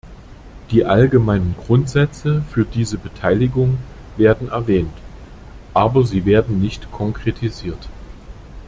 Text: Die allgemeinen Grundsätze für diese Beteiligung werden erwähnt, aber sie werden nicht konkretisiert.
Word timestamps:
Die 0.71 0.83
allgemeinen 0.83 1.55
Grundsätze 1.63 2.41
für 2.49 2.65
diese 2.65 2.97
Beteiligung 2.97 3.77
werden 4.17 4.49
erwähnt, 4.49 4.97
aber 5.75 6.03
sie 6.07 6.25
werden 6.25 6.59
nicht 6.59 6.91
konkretisiert. 6.91 7.87